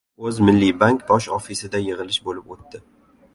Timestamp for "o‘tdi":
2.57-2.83